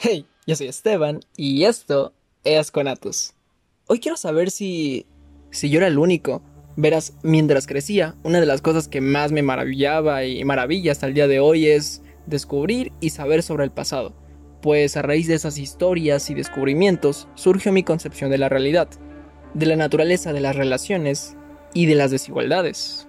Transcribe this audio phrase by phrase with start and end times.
[0.00, 2.12] Hey, yo soy Esteban y esto
[2.44, 3.34] es Conatus.
[3.88, 5.06] Hoy quiero saber si.
[5.50, 6.40] si yo era el único.
[6.76, 11.14] Verás, mientras crecía, una de las cosas que más me maravillaba y maravilla hasta el
[11.14, 14.14] día de hoy es descubrir y saber sobre el pasado.
[14.62, 18.88] Pues a raíz de esas historias y descubrimientos surgió mi concepción de la realidad,
[19.54, 21.36] de la naturaleza de las relaciones
[21.74, 23.08] y de las desigualdades.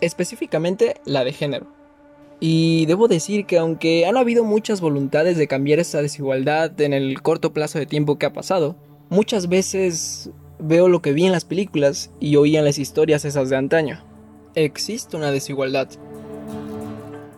[0.00, 1.81] Específicamente la de género.
[2.44, 7.22] Y debo decir que aunque han habido muchas voluntades de cambiar esa desigualdad en el
[7.22, 8.74] corto plazo de tiempo que ha pasado,
[9.10, 10.28] muchas veces
[10.58, 14.04] veo lo que vi en las películas y oí en las historias esas de antaño.
[14.56, 15.88] Existe una desigualdad.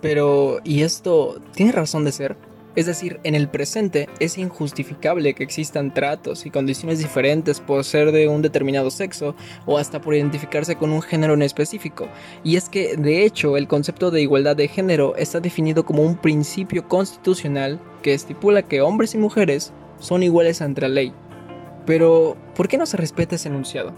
[0.01, 2.39] Pero, ¿y esto tiene razón de ser?
[2.77, 8.11] Es decir, en el presente es injustificable que existan tratos y condiciones diferentes por ser
[8.11, 12.09] de un determinado sexo o hasta por identificarse con un género en específico.
[12.43, 16.17] Y es que, de hecho, el concepto de igualdad de género está definido como un
[16.17, 21.13] principio constitucional que estipula que hombres y mujeres son iguales ante la ley.
[21.87, 23.93] Pero, ¿por qué no se respeta ese enunciado?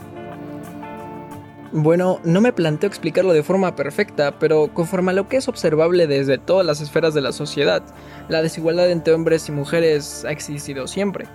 [1.79, 6.07] Bueno, no me planteo explicarlo de forma perfecta, pero conforme a lo que es observable
[6.07, 7.83] desde todas las esferas de la sociedad,
[8.31, 11.27] la desigualdad entre hombres y mujeres ha existido siempre.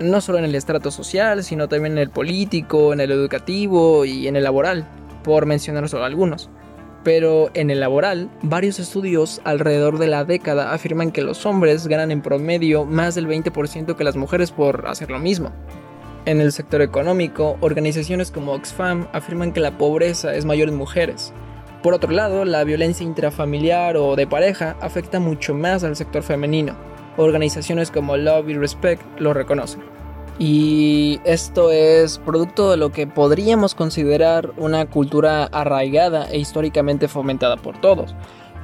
[0.00, 4.28] No solo en el estrato social, sino también en el político, en el educativo y
[4.28, 4.86] en el laboral,
[5.22, 6.50] por mencionar solo algunos.
[7.02, 12.10] Pero en el laboral, varios estudios alrededor de la década afirman que los hombres ganan
[12.10, 15.52] en promedio más del 20% que las mujeres por hacer lo mismo.
[16.26, 21.34] En el sector económico, organizaciones como Oxfam afirman que la pobreza es mayor en mujeres.
[21.82, 26.76] Por otro lado, la violencia intrafamiliar o de pareja afecta mucho más al sector femenino.
[27.18, 29.82] Organizaciones como Love y Respect lo reconocen.
[30.38, 37.58] Y esto es producto de lo que podríamos considerar una cultura arraigada e históricamente fomentada
[37.58, 38.14] por todos.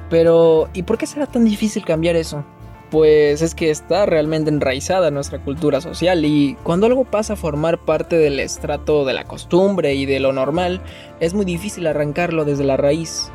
[0.09, 2.43] Pero, ¿y por qué será tan difícil cambiar eso?
[2.91, 7.37] Pues es que está realmente enraizada en nuestra cultura social y cuando algo pasa a
[7.37, 10.81] formar parte del estrato de la costumbre y de lo normal,
[11.21, 13.31] es muy difícil arrancarlo desde la raíz.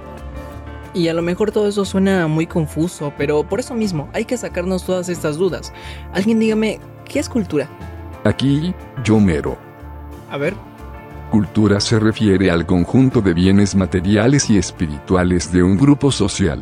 [0.92, 4.36] Y a lo mejor todo eso suena muy confuso, pero por eso mismo hay que
[4.36, 5.72] sacarnos todas estas dudas.
[6.12, 7.68] Alguien dígame, ¿qué es cultura?
[8.24, 8.74] Aquí,
[9.04, 9.56] yo mero.
[10.30, 10.54] A ver.
[11.30, 16.60] Cultura se refiere al conjunto de bienes materiales y espirituales de un grupo social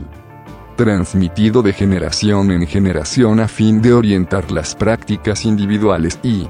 [0.77, 6.49] transmitido de generación en generación a fin de orientar las prácticas individuales y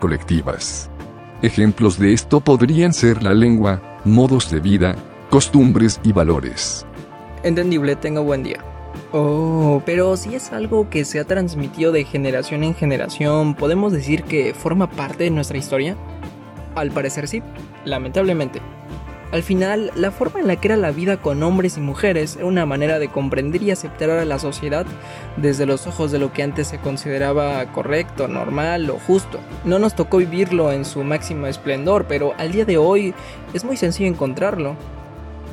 [0.00, 0.90] colectivas.
[1.42, 4.96] Ejemplos de esto podrían ser la lengua, modos de vida,
[5.30, 6.86] costumbres y valores.
[7.42, 8.58] Entendible, tengo buen día.
[9.12, 14.24] Oh, pero si es algo que se ha transmitido de generación en generación, ¿podemos decir
[14.24, 15.96] que forma parte de nuestra historia?
[16.74, 17.42] Al parecer sí,
[17.84, 18.60] lamentablemente.
[19.34, 22.46] Al final, la forma en la que era la vida con hombres y mujeres era
[22.46, 24.86] una manera de comprender y aceptar a la sociedad
[25.36, 29.40] desde los ojos de lo que antes se consideraba correcto, normal o justo.
[29.64, 33.12] No nos tocó vivirlo en su máximo esplendor, pero al día de hoy
[33.54, 34.76] es muy sencillo encontrarlo.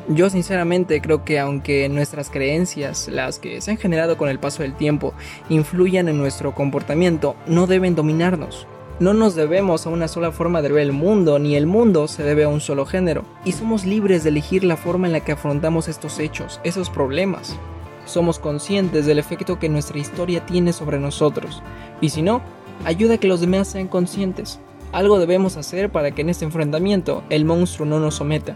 [0.09, 4.61] Yo sinceramente creo que aunque nuestras creencias, las que se han generado con el paso
[4.61, 5.15] del tiempo,
[5.49, 8.67] influyan en nuestro comportamiento, no deben dominarnos.
[9.01, 12.21] No nos debemos a una sola forma de ver el mundo, ni el mundo se
[12.21, 15.31] debe a un solo género, y somos libres de elegir la forma en la que
[15.31, 17.57] afrontamos estos hechos, esos problemas.
[18.05, 21.63] Somos conscientes del efecto que nuestra historia tiene sobre nosotros,
[21.99, 22.43] y si no,
[22.85, 24.59] ayuda a que los demás sean conscientes.
[24.91, 28.55] Algo debemos hacer para que en este enfrentamiento el monstruo no nos someta.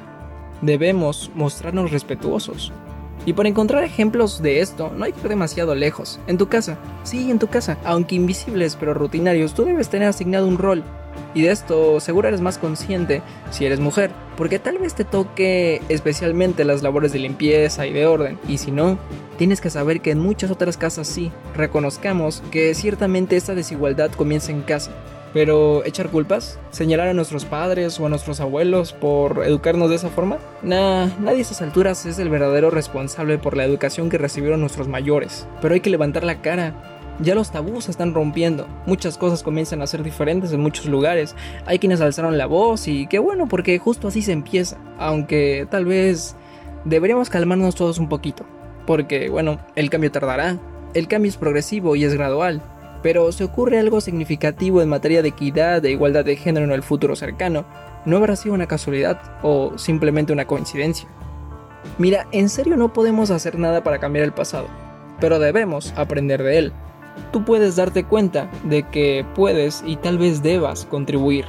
[0.61, 2.71] Debemos mostrarnos respetuosos.
[3.25, 6.19] Y para encontrar ejemplos de esto, no hay que ir demasiado lejos.
[6.27, 10.47] En tu casa, sí, en tu casa, aunque invisibles pero rutinarios, tú debes tener asignado
[10.47, 10.83] un rol.
[11.33, 15.81] Y de esto seguro eres más consciente si eres mujer, porque tal vez te toque
[15.89, 18.97] especialmente las labores de limpieza y de orden, y si no,
[19.37, 24.51] tienes que saber que en muchas otras casas sí, reconozcamos que ciertamente esta desigualdad comienza
[24.51, 24.91] en casa,
[25.35, 30.07] pero echar culpas, señalar a nuestros padres o a nuestros abuelos por educarnos de esa
[30.07, 34.61] forma, nah, nadie a esas alturas es el verdadero responsable por la educación que recibieron
[34.61, 35.45] nuestros mayores.
[35.61, 36.73] Pero hay que levantar la cara.
[37.19, 41.35] Ya los tabús se están rompiendo, muchas cosas comienzan a ser diferentes en muchos lugares,
[41.65, 45.83] hay quienes alzaron la voz y qué bueno porque justo así se empieza, aunque tal
[45.83, 46.37] vez
[46.85, 48.45] deberíamos calmarnos todos un poquito,
[48.85, 50.59] porque bueno, el cambio tardará,
[50.93, 52.61] el cambio es progresivo y es gradual,
[53.05, 56.81] pero si ocurre algo significativo en materia de equidad e igualdad de género en el
[56.81, 57.63] futuro cercano,
[58.03, 61.07] no habrá sido una casualidad o simplemente una coincidencia.
[61.99, 64.65] Mira, en serio no podemos hacer nada para cambiar el pasado,
[65.19, 66.73] pero debemos aprender de él.
[67.31, 71.45] Tú puedes darte cuenta de que puedes y tal vez debas contribuir.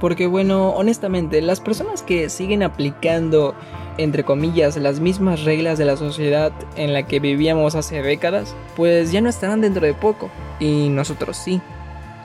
[0.00, 3.54] Porque bueno, honestamente, las personas que siguen aplicando
[3.98, 9.12] entre comillas, las mismas reglas de la sociedad en la que vivíamos hace décadas, pues
[9.12, 11.60] ya no estarán dentro de poco, y nosotros sí.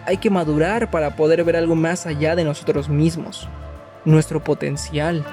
[0.06, 3.47] Hay que madurar para poder ver algo más allá de nosotros mismos,
[4.06, 5.25] nuestro potencial.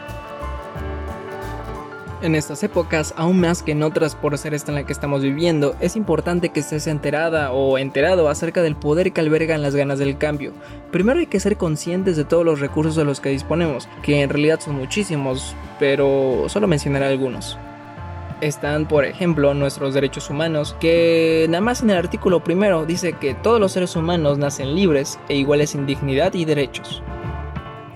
[2.22, 5.22] En estas épocas, aún más que en otras por ser esta en la que estamos
[5.22, 9.98] viviendo, es importante que estés enterada o enterado acerca del poder que albergan las ganas
[9.98, 10.52] del cambio.
[10.92, 14.30] Primero hay que ser conscientes de todos los recursos de los que disponemos, que en
[14.30, 17.58] realidad son muchísimos, pero solo mencionaré algunos.
[18.40, 23.34] Están, por ejemplo, nuestros derechos humanos, que nada más en el artículo primero dice que
[23.34, 27.02] todos los seres humanos nacen libres e iguales en dignidad y derechos.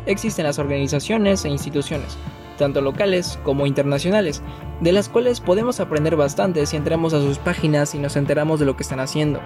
[0.05, 2.19] Existen las organizaciones e instituciones,
[2.57, 4.43] tanto locales como internacionales,
[4.81, 8.67] de las cuales podemos aprender bastante si entramos a sus páginas y nos enteramos de
[8.67, 9.41] lo que están haciendo.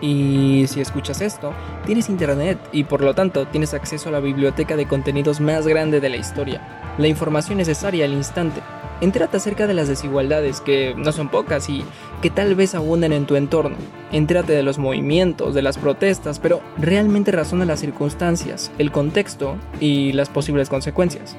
[0.00, 1.52] Y si escuchas esto,
[1.84, 6.00] tienes internet y por lo tanto tienes acceso a la biblioteca de contenidos más grande
[6.00, 8.60] de la historia, la información necesaria al instante.
[9.00, 11.84] Entérate acerca de las desigualdades, que no son pocas y
[12.20, 13.76] que tal vez abunden en tu entorno.
[14.10, 20.12] Entérate de los movimientos, de las protestas, pero realmente razona las circunstancias, el contexto y
[20.12, 21.36] las posibles consecuencias.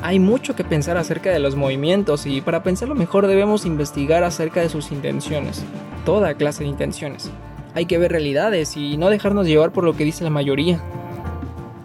[0.00, 4.60] Hay mucho que pensar acerca de los movimientos y para pensarlo mejor debemos investigar acerca
[4.60, 5.64] de sus intenciones,
[6.04, 7.32] toda clase de intenciones.
[7.74, 10.80] Hay que ver realidades y no dejarnos llevar por lo que dice la mayoría.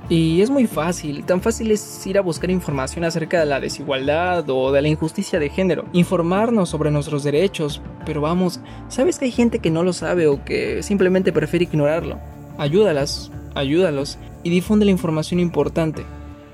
[0.09, 4.47] Y es muy fácil, tan fácil es ir a buscar información acerca de la desigualdad
[4.47, 8.59] o de la injusticia de género, informarnos sobre nuestros derechos, pero vamos,
[8.89, 12.19] ¿sabes que hay gente que no lo sabe o que simplemente prefiere ignorarlo?
[12.59, 16.05] Ayúdalas, ayúdalos y difunde la información importante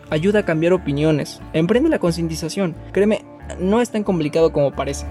[0.09, 2.75] ayuda a cambiar opiniones, emprende la concientización.
[2.91, 3.23] Créeme,
[3.59, 5.05] no es tan complicado como parece.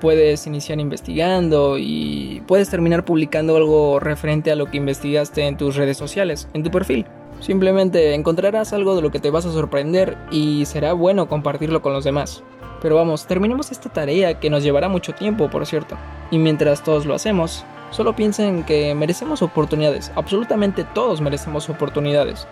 [0.00, 5.76] Puedes iniciar investigando y puedes terminar publicando algo referente a lo que investigaste en tus
[5.76, 7.06] redes sociales, en tu perfil.
[7.40, 11.92] Simplemente encontrarás algo de lo que te vas a sorprender y será bueno compartirlo con
[11.92, 12.42] los demás.
[12.82, 15.96] Pero vamos, terminemos esta tarea que nos llevará mucho tiempo, por cierto.
[16.30, 20.12] Y mientras todos lo hacemos, solo piensen que merecemos oportunidades.
[20.14, 22.46] Absolutamente todos merecemos oportunidades.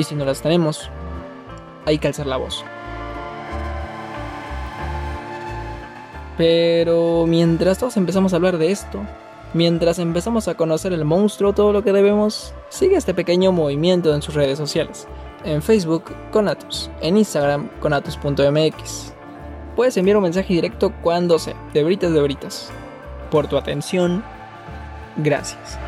[0.00, 0.88] Y si no las tenemos,
[1.84, 2.64] hay que alzar la voz.
[6.38, 9.02] Pero mientras todos empezamos a hablar de esto,
[9.52, 14.22] mientras empezamos a conocer el monstruo, todo lo que debemos, sigue este pequeño movimiento en
[14.22, 15.06] sus redes sociales.
[15.44, 16.90] En Facebook, con Atus.
[17.02, 19.12] En Instagram, con Atus.mx.
[19.76, 22.70] Puedes enviar un mensaje directo cuando sea, de britas de britas.
[23.30, 24.24] Por tu atención,
[25.18, 25.78] gracias.